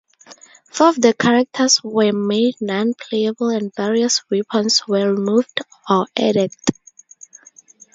Four 0.71 0.87
of 0.89 0.95
the 0.99 1.13
characters 1.13 1.79
were 1.83 2.11
made 2.11 2.55
non-playable 2.59 3.49
and 3.49 3.71
various 3.75 4.23
weapons 4.31 4.81
were 4.87 5.13
removed 5.13 5.61
or 5.87 6.07
added. 6.17 6.55